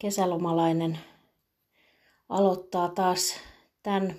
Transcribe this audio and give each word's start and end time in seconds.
Kesälomalainen 0.00 0.98
aloittaa 2.28 2.88
taas 2.88 3.34
tämän 3.82 4.14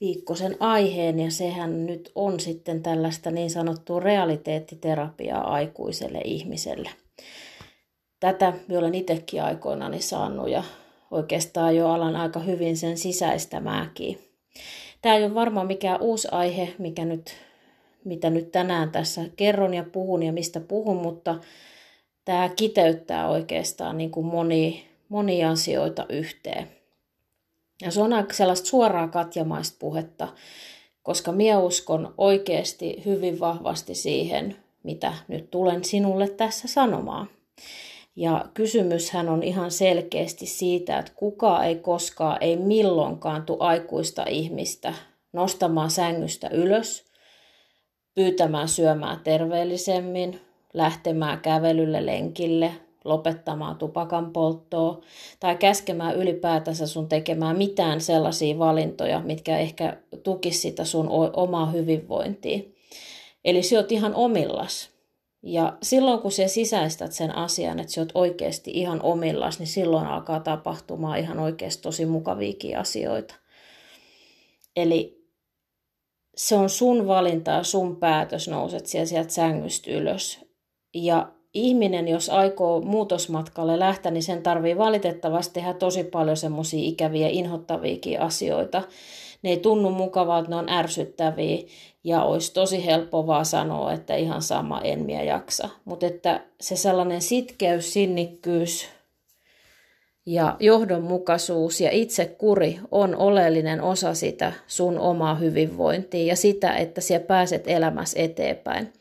viikkoisen 0.00 0.56
aiheen 0.60 1.20
ja 1.20 1.30
sehän 1.30 1.86
nyt 1.86 2.12
on 2.14 2.40
sitten 2.40 2.82
tällaista 2.82 3.30
niin 3.30 3.50
sanottua 3.50 4.00
realiteettiterapiaa 4.00 5.52
aikuiselle 5.52 6.20
ihmiselle. 6.24 6.90
Tätä 8.20 8.52
minä 8.68 8.78
olen 8.78 8.94
itsekin 8.94 9.42
aikoinani 9.42 10.00
saanut 10.00 10.48
ja 10.48 10.62
oikeastaan 11.10 11.76
jo 11.76 11.88
alan 11.88 12.16
aika 12.16 12.40
hyvin 12.40 12.76
sen 12.76 12.98
sisäistämääkin. 12.98 14.18
Tämä 15.02 15.14
ei 15.14 15.24
ole 15.24 15.34
varmaan 15.34 15.66
mikään 15.66 16.00
uusi 16.00 16.28
aihe, 16.30 16.74
mikä 16.78 17.04
nyt, 17.04 17.34
mitä 18.04 18.30
nyt 18.30 18.52
tänään 18.52 18.90
tässä 18.90 19.22
kerron 19.36 19.74
ja 19.74 19.84
puhun 19.92 20.22
ja 20.22 20.32
mistä 20.32 20.60
puhun, 20.60 20.96
mutta 20.96 21.34
tämä 22.24 22.48
kiteyttää 22.48 23.28
oikeastaan 23.28 23.98
niin 23.98 24.10
kuin 24.10 24.26
moni, 24.26 24.88
monia 25.08 25.50
asioita 25.50 26.06
yhteen. 26.08 26.68
Ja 27.82 27.90
se 27.90 28.02
on 28.02 28.12
aika 28.12 28.34
sellaista 28.34 28.66
suoraa 28.66 29.08
katjamaista 29.08 29.76
puhetta, 29.78 30.28
koska 31.02 31.32
minä 31.32 31.58
uskon 31.58 32.14
oikeasti 32.18 33.02
hyvin 33.04 33.40
vahvasti 33.40 33.94
siihen, 33.94 34.56
mitä 34.82 35.14
nyt 35.28 35.50
tulen 35.50 35.84
sinulle 35.84 36.28
tässä 36.28 36.68
sanomaan. 36.68 37.28
Ja 38.16 38.44
kysymyshän 38.54 39.28
on 39.28 39.42
ihan 39.42 39.70
selkeästi 39.70 40.46
siitä, 40.46 40.98
että 40.98 41.12
kuka 41.16 41.64
ei 41.64 41.76
koskaan, 41.76 42.38
ei 42.40 42.56
milloinkaan 42.56 43.46
tu 43.46 43.56
aikuista 43.60 44.24
ihmistä 44.28 44.94
nostamaan 45.32 45.90
sängystä 45.90 46.48
ylös, 46.48 47.04
pyytämään 48.14 48.68
syömään 48.68 49.20
terveellisemmin, 49.24 50.40
lähtemään 50.74 51.40
kävelylle, 51.40 52.06
lenkille, 52.06 52.72
lopettamaan 53.04 53.76
tupakan 53.76 54.32
polttoa 54.32 55.00
tai 55.40 55.56
käskemään 55.56 56.16
ylipäätänsä 56.16 56.86
sun 56.86 57.08
tekemään 57.08 57.58
mitään 57.58 58.00
sellaisia 58.00 58.58
valintoja, 58.58 59.20
mitkä 59.20 59.58
ehkä 59.58 59.96
tukis 60.22 60.62
sitä 60.62 60.84
sun 60.84 61.08
omaa 61.32 61.70
hyvinvointia. 61.70 62.58
Eli 63.44 63.62
sä 63.62 63.76
oot 63.76 63.92
ihan 63.92 64.14
omillas. 64.14 64.90
Ja 65.42 65.78
silloin 65.82 66.20
kun 66.20 66.32
sä 66.32 66.48
sisäistät 66.48 67.12
sen 67.12 67.36
asian, 67.36 67.80
että 67.80 67.92
sä 67.92 68.00
oot 68.00 68.12
oikeasti 68.14 68.70
ihan 68.70 69.02
omillas, 69.02 69.58
niin 69.58 69.66
silloin 69.66 70.06
alkaa 70.06 70.40
tapahtumaan 70.40 71.18
ihan 71.18 71.38
oikeasti 71.38 71.82
tosi 71.82 72.06
mukaviakin 72.06 72.78
asioita. 72.78 73.34
Eli 74.76 75.24
se 76.36 76.56
on 76.56 76.70
sun 76.70 77.06
valinta 77.06 77.50
ja 77.50 77.62
sun 77.62 77.96
päätös, 77.96 78.48
nouset 78.48 78.86
sieltä 78.86 79.32
sängystä 79.32 79.90
ylös. 79.90 80.43
Ja 80.94 81.28
ihminen, 81.54 82.08
jos 82.08 82.30
aikoo 82.30 82.80
muutosmatkalle 82.80 83.78
lähteä, 83.78 84.12
niin 84.12 84.22
sen 84.22 84.42
tarvii 84.42 84.78
valitettavasti 84.78 85.54
tehdä 85.54 85.74
tosi 85.74 86.04
paljon 86.04 86.36
semmoisia 86.36 86.88
ikäviä, 86.88 87.28
inhottaviakin 87.28 88.20
asioita. 88.20 88.82
Ne 89.42 89.50
ei 89.50 89.56
tunnu 89.56 89.90
mukavalta, 89.90 90.50
ne 90.50 90.56
on 90.56 90.68
ärsyttäviä 90.68 91.58
ja 92.04 92.22
olisi 92.22 92.52
tosi 92.52 92.86
helppo 92.86 93.26
vaan 93.26 93.46
sanoa, 93.46 93.92
että 93.92 94.16
ihan 94.16 94.42
sama, 94.42 94.80
en 94.80 95.00
minä 95.00 95.22
jaksa. 95.22 95.68
Mutta 95.84 96.06
että 96.06 96.40
se 96.60 96.76
sellainen 96.76 97.22
sitkeys, 97.22 97.92
sinnikkyys 97.92 98.88
ja 100.26 100.56
johdonmukaisuus 100.60 101.80
ja 101.80 101.90
itsekuri 101.90 102.78
on 102.90 103.16
oleellinen 103.16 103.80
osa 103.82 104.14
sitä 104.14 104.52
sun 104.66 104.98
omaa 104.98 105.34
hyvinvointia 105.34 106.26
ja 106.26 106.36
sitä, 106.36 106.76
että 106.76 107.00
siellä 107.00 107.26
pääset 107.26 107.62
elämässä 107.66 108.20
eteenpäin. 108.20 108.92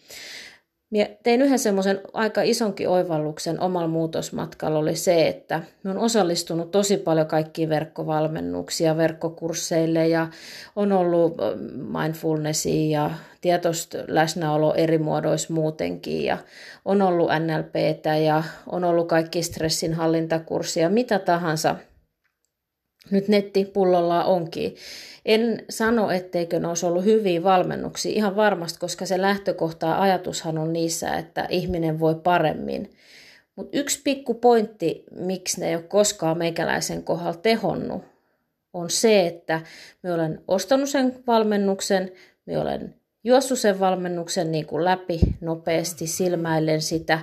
Mie 0.93 1.17
tein 1.23 1.41
yhden 1.41 1.59
semmoisen 1.59 2.01
aika 2.13 2.41
isonkin 2.41 2.89
oivalluksen 2.89 3.59
omalla 3.59 3.87
muutosmatkalla 3.87 4.79
oli 4.79 4.95
se, 4.95 5.27
että 5.27 5.61
oon 5.87 5.97
osallistunut 5.97 6.71
tosi 6.71 6.97
paljon 6.97 7.27
kaikkiin 7.27 7.69
verkkovalmennuksia 7.69 8.97
verkkokursseille 8.97 10.07
ja 10.07 10.27
on 10.75 10.91
ollut 10.91 11.37
mindfulnessia 12.01 13.01
ja 13.01 13.11
tietoista 13.41 13.97
läsnäolo 14.07 14.73
eri 14.73 14.97
muodoissa 14.97 15.53
muutenkin 15.53 16.23
ja 16.23 16.37
on 16.85 17.01
ollut 17.01 17.29
NLPtä 17.39 18.17
ja 18.17 18.43
on 18.67 18.83
ollut 18.83 19.07
kaikki 19.07 19.43
stressinhallintakurssia, 19.43 20.89
mitä 20.89 21.19
tahansa 21.19 21.75
nyt 23.11 23.27
nettipullolla 23.27 24.23
onkin. 24.23 24.75
En 25.25 25.65
sano, 25.69 26.11
etteikö 26.11 26.59
ne 26.59 26.67
olisi 26.67 26.85
ollut 26.85 27.05
hyviä 27.05 27.43
valmennuksia, 27.43 28.11
ihan 28.15 28.35
varmasti, 28.35 28.79
koska 28.79 29.05
se 29.05 29.21
lähtökohta 29.21 29.85
ja 29.85 30.01
ajatushan 30.01 30.57
on 30.57 30.73
niissä, 30.73 31.15
että 31.15 31.47
ihminen 31.49 31.99
voi 31.99 32.15
paremmin. 32.15 32.91
Mutta 33.55 33.77
yksi 33.77 34.01
pikku 34.03 34.33
pointti, 34.33 35.03
miksi 35.15 35.59
ne 35.59 35.69
ei 35.69 35.75
ole 35.75 35.83
koskaan 35.83 36.37
meikäläisen 36.37 37.03
kohdalla 37.03 37.33
tehonnut, 37.33 38.03
on 38.73 38.89
se, 38.89 39.27
että 39.27 39.61
me 40.03 40.13
olen 40.13 40.41
ostanut 40.47 40.89
sen 40.89 41.15
valmennuksen, 41.27 42.11
me 42.45 42.57
olen 42.57 42.95
juossut 43.23 43.59
sen 43.59 43.79
valmennuksen 43.79 44.51
niin 44.51 44.65
kuin 44.65 44.85
läpi 44.85 45.19
nopeasti 45.41 46.07
silmäillen 46.07 46.81
sitä, 46.81 47.19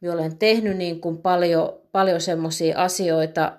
me 0.00 0.10
olen 0.10 0.36
tehnyt 0.36 0.76
niin 0.76 1.00
kuin 1.00 1.18
paljon, 1.18 1.80
paljon 1.92 2.20
semmoisia 2.20 2.78
asioita, 2.78 3.52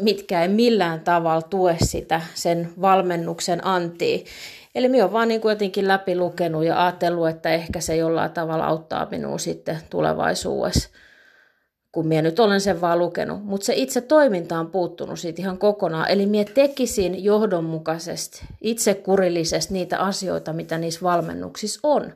mitkä 0.00 0.42
ei 0.42 0.48
millään 0.48 1.00
tavalla 1.00 1.42
tue 1.42 1.76
sitä 1.84 2.20
sen 2.34 2.72
valmennuksen 2.80 3.66
antia. 3.66 4.18
Eli 4.74 4.88
minä 4.88 5.04
olen 5.04 5.12
vaan 5.12 5.28
niin 5.28 5.40
jotenkin 5.44 5.88
läpi 5.88 6.16
lukenut 6.16 6.64
ja 6.64 6.84
ajatellut, 6.84 7.28
että 7.28 7.50
ehkä 7.50 7.80
se 7.80 7.96
jollain 7.96 8.30
tavalla 8.30 8.66
auttaa 8.66 9.06
minua 9.10 9.38
sitten 9.38 9.78
tulevaisuudessa, 9.90 10.88
kun 11.92 12.06
minä 12.06 12.22
nyt 12.22 12.40
olen 12.40 12.60
sen 12.60 12.80
vaan 12.80 12.98
lukenut. 12.98 13.44
Mutta 13.44 13.66
se 13.66 13.72
itse 13.76 14.00
toiminta 14.00 14.58
on 14.58 14.70
puuttunut 14.70 15.18
siitä 15.18 15.42
ihan 15.42 15.58
kokonaan. 15.58 16.10
Eli 16.10 16.26
minä 16.26 16.44
tekisin 16.54 17.24
johdonmukaisesti, 17.24 18.44
itse 18.60 18.94
kurillisesti 18.94 19.74
niitä 19.74 19.98
asioita, 19.98 20.52
mitä 20.52 20.78
niissä 20.78 21.00
valmennuksissa 21.02 21.80
on. 21.82 22.12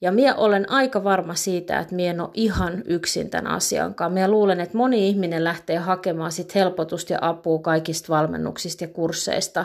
Ja 0.00 0.12
minä 0.12 0.34
olen 0.34 0.70
aika 0.70 1.04
varma 1.04 1.34
siitä, 1.34 1.78
että 1.78 1.94
minä 1.94 2.10
en 2.10 2.20
ole 2.20 2.30
ihan 2.34 2.82
yksin 2.86 3.30
tämän 3.30 3.52
asiankaan. 3.52 4.12
Minä 4.12 4.30
luulen, 4.30 4.60
että 4.60 4.76
moni 4.76 5.08
ihminen 5.08 5.44
lähtee 5.44 5.76
hakemaan 5.76 6.32
sit 6.32 6.54
helpotusta 6.54 7.12
ja 7.12 7.18
apua 7.22 7.58
kaikista 7.58 8.12
valmennuksista 8.12 8.84
ja 8.84 8.88
kursseista. 8.88 9.64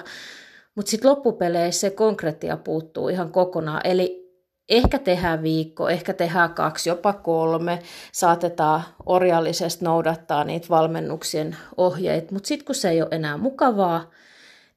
Mutta 0.75 0.89
sitten 0.89 1.09
loppupeleissä 1.09 1.79
se 1.79 1.89
konkreettia 1.89 2.57
puuttuu 2.57 3.09
ihan 3.09 3.31
kokonaan. 3.31 3.81
Eli 3.83 4.23
ehkä 4.69 4.99
tehdään 4.99 5.43
viikko, 5.43 5.89
ehkä 5.89 6.13
tehdään 6.13 6.53
kaksi, 6.53 6.89
jopa 6.89 7.13
kolme. 7.13 7.79
Saatetaan 8.11 8.83
orjallisesti 9.05 9.85
noudattaa 9.85 10.43
niitä 10.43 10.69
valmennuksien 10.69 11.57
ohjeita. 11.77 12.33
Mutta 12.33 12.47
sitten 12.47 12.65
kun 12.65 12.75
se 12.75 12.89
ei 12.89 13.01
ole 13.01 13.09
enää 13.11 13.37
mukavaa, 13.37 14.11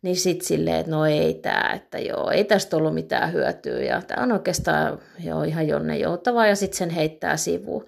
niin 0.06 0.16
sitten 0.16 0.46
silleen, 0.46 0.76
että 0.76 0.90
no 0.90 1.06
ei 1.06 1.34
tämä, 1.34 1.72
että 1.74 1.98
joo, 1.98 2.30
ei 2.30 2.44
tästä 2.44 2.76
ollut 2.76 2.94
mitään 2.94 3.32
hyötyä 3.32 3.82
ja 3.82 4.02
tämä 4.02 4.22
on 4.22 4.32
oikeastaan 4.32 4.98
joo, 5.24 5.42
ihan 5.42 5.68
jonne 5.68 5.98
joutava 5.98 6.46
ja 6.46 6.56
sitten 6.56 6.78
sen 6.78 6.90
heittää 6.90 7.36
sivuun. 7.36 7.86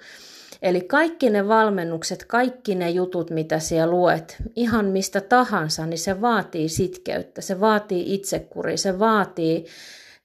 Eli 0.63 0.81
kaikki 0.81 1.31
ne 1.31 1.49
valmennukset, 1.49 2.25
kaikki 2.25 2.75
ne 2.75 2.91
jutut, 2.91 3.31
mitä 3.31 3.59
siellä 3.59 3.91
luet, 3.91 4.37
ihan 4.57 4.85
mistä 4.85 5.21
tahansa, 5.21 5.87
niin 5.87 5.99
se 5.99 6.21
vaatii 6.21 6.69
sitkeyttä, 6.69 7.41
se 7.41 7.61
vaatii 7.61 8.15
itsekuri, 8.15 8.77
se 8.77 8.99
vaatii 8.99 9.67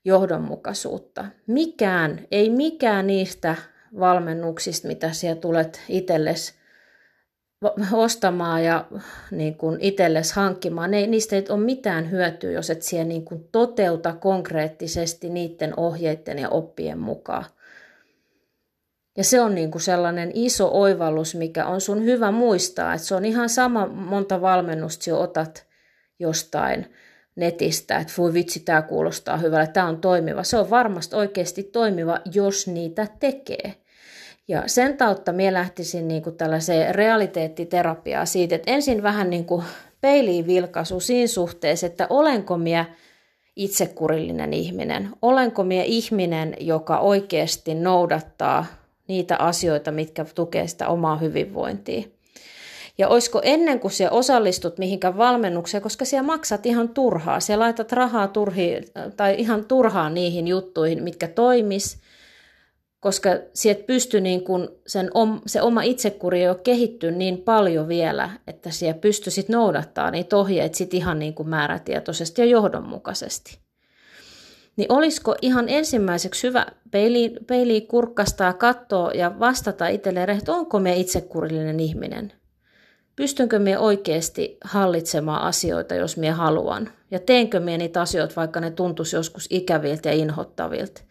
johdonmukaisuutta. 0.05 1.25
Mikään, 1.47 2.27
ei 2.31 2.49
mikään 2.49 3.07
niistä 3.07 3.55
valmennuksista, 3.99 4.87
mitä 4.87 5.11
siellä 5.11 5.41
tulet 5.41 5.81
itsellesi 5.89 6.53
ostamaan 7.93 8.63
ja 8.63 8.85
niin 9.31 9.55
kuin 9.55 9.77
itsellesi 9.81 10.35
hankkimaan. 10.35 10.91
Ne, 10.91 11.07
niistä 11.07 11.35
ei 11.35 11.45
ole 11.49 11.59
mitään 11.59 12.11
hyötyä, 12.11 12.51
jos 12.51 12.69
et 12.69 12.81
siellä 12.81 13.07
niin 13.07 13.25
kuin 13.25 13.49
toteuta 13.51 14.13
konkreettisesti 14.13 15.29
niiden 15.29 15.73
ohjeiden 15.77 16.39
ja 16.39 16.49
oppien 16.49 16.99
mukaan. 16.99 17.45
Ja 19.17 19.23
se 19.23 19.41
on 19.41 19.55
niin 19.55 19.71
kuin 19.71 19.81
sellainen 19.81 20.31
iso 20.33 20.69
oivallus, 20.73 21.35
mikä 21.35 21.65
on 21.65 21.81
sun 21.81 22.03
hyvä 22.03 22.31
muistaa, 22.31 22.93
että 22.93 23.07
se 23.07 23.15
on 23.15 23.25
ihan 23.25 23.49
sama 23.49 23.87
monta 23.87 24.41
valmennusta 24.41 25.09
jo 25.09 25.21
otat 25.21 25.65
jostain 26.19 26.93
netistä, 27.35 27.97
että 27.97 28.13
voi 28.17 28.33
vitsi, 28.33 28.59
tämä 28.59 28.81
kuulostaa 28.81 29.37
hyvälle, 29.37 29.67
tämä 29.67 29.87
on 29.87 30.01
toimiva. 30.01 30.43
Se 30.43 30.57
on 30.57 30.69
varmasti 30.69 31.15
oikeasti 31.15 31.63
toimiva, 31.63 32.19
jos 32.33 32.67
niitä 32.67 33.07
tekee. 33.19 33.82
Ja 34.47 34.63
sen 34.65 34.97
tautta 34.97 35.31
minä 35.31 35.53
lähtisin 35.53 36.07
niin 36.07 36.23
kuin 36.23 36.35
tällaiseen 36.35 36.95
realiteettiterapiaan 36.95 38.27
siitä, 38.27 38.55
että 38.55 38.71
ensin 38.71 39.03
vähän 39.03 39.29
niin 39.29 39.45
kuin 39.45 39.63
peiliin 40.01 40.47
vilkaisu 40.47 40.99
siinä 40.99 41.27
suhteessa, 41.27 41.87
että 41.87 42.07
olenko 42.09 42.57
minä 42.57 42.85
itsekurillinen 43.55 44.53
ihminen, 44.53 45.09
olenko 45.21 45.63
minä 45.63 45.83
ihminen, 45.83 46.55
joka 46.59 46.99
oikeasti 46.99 47.75
noudattaa 47.75 48.65
niitä 49.07 49.37
asioita, 49.37 49.91
mitkä 49.91 50.25
tukee 50.35 50.67
sitä 50.67 50.87
omaa 50.87 51.17
hyvinvointia. 51.17 52.03
Ja 52.97 53.07
olisiko 53.07 53.41
ennen 53.43 53.79
kuin 53.79 53.91
siellä 53.91 54.17
osallistut 54.17 54.77
mihinkään 54.77 55.17
valmennukseen, 55.17 55.83
koska 55.83 56.05
siellä 56.05 56.25
maksat 56.25 56.65
ihan 56.65 56.89
turhaa, 56.89 57.39
siellä 57.39 57.63
laitat 57.63 57.91
rahaa 57.91 58.27
turhi, 58.27 58.81
tai 59.17 59.35
ihan 59.37 59.65
turhaa 59.65 60.09
niihin 60.09 60.47
juttuihin, 60.47 61.03
mitkä 61.03 61.27
toimis, 61.27 61.97
koska 63.03 63.29
sieltä 63.53 63.83
pystyy 63.83 64.21
niin 64.21 64.43
kun 64.43 64.75
sen, 64.87 65.09
se 65.45 65.61
oma 65.61 65.81
itsekuri 65.81 66.43
jo 66.43 66.55
kehittyä 66.55 67.11
niin 67.11 67.37
paljon 67.37 67.87
vielä, 67.87 68.29
että 68.47 68.71
siellä 68.71 68.99
pystyisit 68.99 69.49
noudattaa 69.49 70.11
niitä 70.11 70.37
ohjeita 70.37 70.77
sit 70.77 70.93
ihan 70.93 71.19
niin 71.19 71.33
kuin 71.33 71.49
määrätietoisesti 71.49 72.41
ja 72.41 72.45
johdonmukaisesti. 72.45 73.57
Niin 74.75 74.91
olisiko 74.91 75.35
ihan 75.41 75.69
ensimmäiseksi 75.69 76.47
hyvä 76.47 76.65
peiliin, 76.91 77.37
peiliin 77.47 77.87
kurkkastaa, 77.87 78.53
katsoa 78.53 79.11
ja 79.11 79.39
vastata 79.39 79.87
itselleen, 79.87 80.29
että 80.29 80.51
onko 80.51 80.79
me 80.79 80.95
itsekurillinen 80.95 81.79
ihminen– 81.79 82.33
pystynkö 83.15 83.59
minä 83.59 83.79
oikeasti 83.79 84.57
hallitsemaan 84.63 85.41
asioita, 85.41 85.95
jos 85.95 86.17
minä 86.17 86.35
haluan? 86.35 86.89
Ja 87.11 87.19
teenkö 87.19 87.59
minä 87.59 87.77
niitä 87.77 88.01
asioita, 88.01 88.35
vaikka 88.35 88.59
ne 88.59 88.71
tuntuisi 88.71 89.15
joskus 89.15 89.47
ikäviltä 89.49 90.09
ja 90.09 90.15
inhottavilta? 90.15 91.01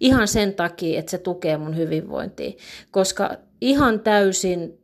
Ihan 0.00 0.28
sen 0.28 0.54
takia, 0.54 0.98
että 0.98 1.10
se 1.10 1.18
tukee 1.18 1.56
mun 1.56 1.76
hyvinvointia. 1.76 2.52
Koska 2.90 3.36
ihan 3.60 4.00
täysin 4.00 4.80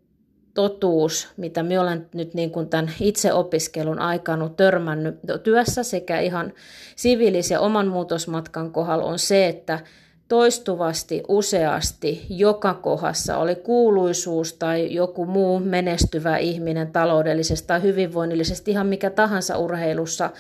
totuus, 0.54 1.28
mitä 1.36 1.62
minä 1.62 1.80
olen 1.80 2.08
nyt 2.14 2.34
niin 2.34 2.50
kuin 2.50 2.68
tämän 2.68 2.90
itseopiskelun 3.00 3.98
aikana 3.98 4.48
törmännyt 4.48 5.14
työssä 5.42 5.82
sekä 5.82 6.20
ihan 6.20 6.52
siviilis- 6.96 7.50
ja 7.50 7.60
oman 7.60 7.88
muutosmatkan 7.88 8.72
kohdalla 8.72 9.04
on 9.04 9.18
se, 9.18 9.46
että 9.46 9.80
toistuvasti, 10.28 11.22
useasti, 11.28 12.26
joka 12.28 12.74
kohdassa, 12.74 13.38
oli 13.38 13.54
kuuluisuus 13.54 14.52
tai 14.52 14.94
joku 14.94 15.26
muu 15.26 15.60
menestyvä 15.60 16.36
ihminen 16.36 16.92
taloudellisesti 16.92 17.66
tai 17.66 17.82
hyvinvoinnillisesti, 17.82 18.70
ihan 18.70 18.86
mikä 18.86 19.10
tahansa 19.10 19.58
urheilussa, 19.58 20.30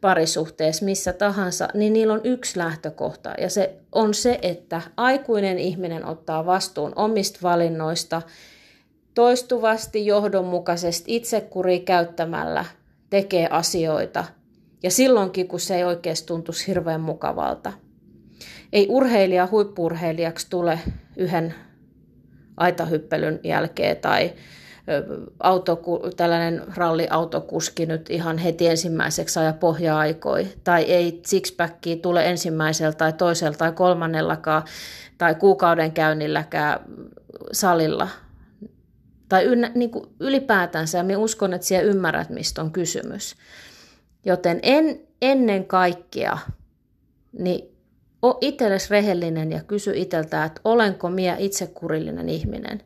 parisuhteessa, 0.00 0.84
missä 0.84 1.12
tahansa, 1.12 1.68
niin 1.74 1.92
niillä 1.92 2.14
on 2.14 2.20
yksi 2.24 2.58
lähtökohta. 2.58 3.34
Ja 3.40 3.50
se 3.50 3.76
on 3.92 4.14
se, 4.14 4.38
että 4.42 4.82
aikuinen 4.96 5.58
ihminen 5.58 6.04
ottaa 6.04 6.46
vastuun 6.46 6.92
omista 6.96 7.38
valinnoista 7.42 8.22
toistuvasti, 9.14 10.06
johdonmukaisesti, 10.06 11.16
itsekuri 11.16 11.80
käyttämällä, 11.80 12.64
tekee 13.10 13.48
asioita. 13.50 14.24
Ja 14.82 14.90
silloinkin, 14.90 15.48
kun 15.48 15.60
se 15.60 15.76
ei 15.76 15.84
oikeasti 15.84 16.26
tuntuisi 16.26 16.66
hirveän 16.66 17.00
mukavalta– 17.00 17.72
ei 18.72 18.86
urheilija 18.88 19.48
huippurheilijaksi 19.50 20.46
tule 20.50 20.78
yhden 21.16 21.54
aitahyppelyn 22.56 23.40
jälkeen 23.44 23.96
tai 23.96 24.32
auto, 25.40 25.80
tällainen 26.16 26.62
ralliautokuski 26.76 27.86
nyt 27.86 28.10
ihan 28.10 28.38
heti 28.38 28.66
ensimmäiseksi 28.66 29.38
aja 29.38 29.52
pohja-aikoi, 29.52 30.46
tai 30.64 30.82
ei 30.82 31.20
sixpackia 31.26 31.96
tule 31.96 32.30
ensimmäisellä 32.30 32.92
tai 32.92 33.12
toisella 33.12 33.56
tai 33.58 33.72
kolmannellakaan 33.72 34.62
tai 35.18 35.34
kuukauden 35.34 35.92
käynnilläkään 35.92 36.80
salilla. 37.52 38.08
Tai 39.28 39.44
ynnä, 39.44 39.72
niin 39.74 39.90
kuin 39.90 40.06
ylipäätänsä, 40.20 40.98
ja 40.98 41.04
minä 41.04 41.18
uskon, 41.18 41.52
että 41.52 41.66
siellä 41.66 41.90
ymmärrät, 41.90 42.30
mistä 42.30 42.62
on 42.62 42.70
kysymys. 42.70 43.36
Joten 44.24 44.60
en, 44.62 45.00
ennen 45.22 45.64
kaikkea, 45.64 46.38
niin 47.38 47.77
O 48.22 48.38
itsellesi 48.40 48.90
rehellinen 48.90 49.52
ja 49.52 49.60
kysy 49.62 49.92
itseltä, 49.94 50.44
että 50.44 50.60
olenko 50.64 51.10
minä 51.10 51.36
itsekurillinen 51.38 52.28
ihminen. 52.28 52.82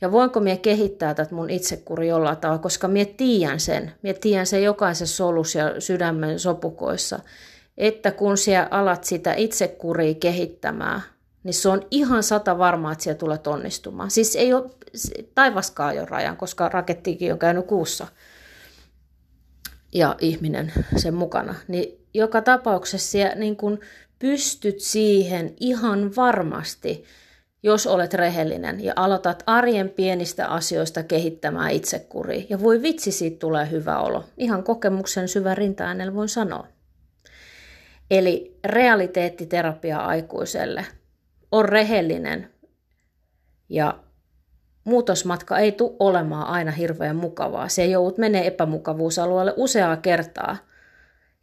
Ja 0.00 0.12
voinko 0.12 0.40
minä 0.40 0.56
kehittää 0.56 1.14
tätä 1.14 1.34
mun 1.34 1.50
itsekuri 1.50 2.08
jollain 2.08 2.36
tavalla, 2.36 2.62
koska 2.62 2.88
minä 2.88 3.10
tiedän 3.16 3.60
sen. 3.60 3.92
Minä 4.02 4.18
tiedän 4.20 4.46
sen 4.46 4.62
jokaisessa 4.62 5.16
solus 5.16 5.54
ja 5.54 5.80
sydämen 5.80 6.38
sopukoissa, 6.38 7.18
että 7.78 8.10
kun 8.10 8.38
sinä 8.38 8.68
alat 8.70 9.04
sitä 9.04 9.34
itsekuria 9.34 10.14
kehittämään, 10.14 11.02
niin 11.44 11.54
se 11.54 11.68
on 11.68 11.86
ihan 11.90 12.22
sata 12.22 12.58
varmaa, 12.58 12.92
että 12.92 13.04
siellä 13.04 13.18
tulee 13.18 13.38
onnistumaan. 13.46 14.10
Siis 14.10 14.36
ei 14.36 14.54
ole, 14.54 14.70
taivaskaan 15.34 15.96
jo 15.96 16.06
rajan, 16.06 16.36
koska 16.36 16.68
rakettikin 16.68 17.32
on 17.32 17.38
käynyt 17.38 17.66
kuussa 17.66 18.06
ja 19.94 20.16
ihminen 20.20 20.72
sen 20.96 21.14
mukana. 21.14 21.54
Niin 21.68 22.04
joka 22.14 22.42
tapauksessa 22.42 23.10
siellä 23.10 23.34
niin 23.34 23.56
kun 23.56 23.80
pystyt 24.18 24.80
siihen 24.80 25.54
ihan 25.60 26.16
varmasti, 26.16 27.04
jos 27.62 27.86
olet 27.86 28.14
rehellinen 28.14 28.84
ja 28.84 28.92
aloitat 28.96 29.42
arjen 29.46 29.90
pienistä 29.90 30.46
asioista 30.46 31.02
kehittämään 31.02 31.70
itsekuri. 31.70 32.46
Ja 32.50 32.60
voi 32.60 32.82
vitsi, 32.82 33.12
siitä 33.12 33.38
tulee 33.38 33.70
hyvä 33.70 33.98
olo. 33.98 34.24
Ihan 34.36 34.64
kokemuksen 34.64 35.28
syvä 35.28 35.54
rinta 35.54 35.84
voin 36.14 36.28
sanoa. 36.28 36.66
Eli 38.10 38.58
realiteettiterapia 38.64 39.98
aikuiselle. 39.98 40.86
On 41.52 41.68
rehellinen 41.68 42.50
ja 43.68 43.98
muutosmatka 44.84 45.58
ei 45.58 45.72
tule 45.72 45.96
olemaan 45.98 46.46
aina 46.46 46.70
hirveän 46.70 47.16
mukavaa. 47.16 47.68
Se 47.68 47.86
joudut 47.86 48.18
menee 48.18 48.46
epämukavuusalueelle 48.46 49.54
useaa 49.56 49.96
kertaa– 49.96 50.56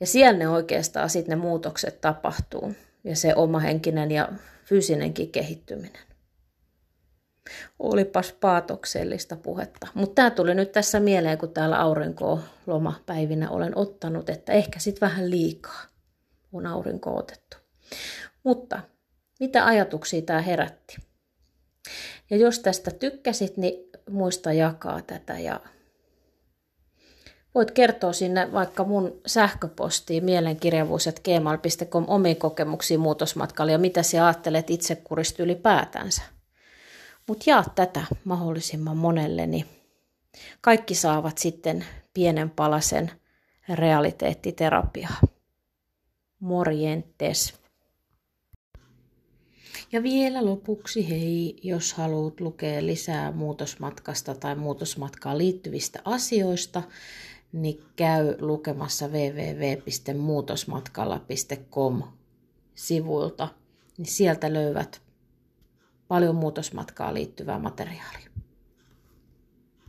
ja 0.02 0.08
siellä 0.08 0.40
ne 0.40 0.50
oikeastaan 0.50 1.10
sitten 1.10 1.38
ne 1.38 1.44
muutokset 1.44 2.02
tapahtuu 2.02 2.76
ja 3.04 3.16
se 3.16 3.36
oma 3.36 3.60
henkinen 3.60 4.12
ja 4.12 4.30
fyysinenkin 4.66 5.32
kehittyminen. 5.32 6.02
Olipas 7.80 8.32
paatoksellista 8.32 9.36
puhetta. 9.36 9.88
Mutta 9.94 10.16
tämä 10.16 10.30
tuli 10.30 10.56
nyt 10.56 10.72
tässä 10.72 11.00
mieleen, 11.00 11.38
kun 11.38 11.54
täällä 11.54 11.80
aurinko 11.80 12.40
lomapäivinä 12.68 13.50
olen 13.50 13.78
ottanut, 13.78 14.30
että 14.30 14.54
ehkä 14.54 14.80
sitten 14.80 15.10
vähän 15.10 15.30
liikaa 15.30 15.82
on 16.54 16.66
aurinko 16.66 17.18
otettu. 17.18 17.58
Mutta 18.44 18.82
mitä 19.40 19.66
ajatuksia 19.66 20.22
tämä 20.22 20.42
herätti? 20.42 20.98
Ja 22.30 22.38
jos 22.38 22.60
tästä 22.60 22.92
tykkäsit, 22.92 23.58
niin 23.58 23.90
muista 24.10 24.54
jakaa 24.54 25.02
tätä 25.02 25.40
ja 25.40 25.60
Voit 27.56 27.72
kertoa 27.72 28.14
sinne 28.14 28.52
vaikka 28.54 28.84
mun 28.84 29.22
sähköpostiin 29.26 30.26
mielenkirjavuus.gmail.com 30.26 32.06
omiin 32.08 32.38
kokemuksiin 32.38 33.00
muutosmatkalla 33.00 33.72
ja 33.72 33.78
mitä 33.78 34.04
sä 34.04 34.26
ajattelet 34.26 34.70
itsekurista 34.70 35.44
ylipäätänsä. 35.44 36.22
Mutta 37.28 37.44
jaa 37.48 37.64
tätä 37.76 38.04
mahdollisimman 38.24 38.98
monelle, 38.98 39.48
niin 39.48 39.66
kaikki 40.62 40.96
saavat 40.96 41.38
sitten 41.38 41.86
pienen 42.14 42.50
palasen 42.50 43.12
realiteettiterapiaa. 43.70 45.18
Morjentes. 46.40 47.54
Ja 49.92 50.04
vielä 50.04 50.46
lopuksi 50.46 51.10
hei, 51.10 51.60
jos 51.64 51.94
haluat 51.94 52.40
lukea 52.40 52.86
lisää 52.86 53.32
muutosmatkasta 53.32 54.36
tai 54.36 54.56
muutosmatkaan 54.56 55.38
liittyvistä 55.38 56.00
asioista, 56.06 56.84
niin 57.54 57.84
käy 57.96 58.36
lukemassa 58.40 59.08
www.muutosmatkalla.com 59.08 62.04
sivuilta, 62.76 63.48
niin 63.98 64.06
sieltä 64.06 64.54
löydät 64.54 65.02
paljon 66.08 66.36
muutosmatkaa 66.36 67.14
liittyvää 67.14 67.60
materiaalia. 67.60 68.31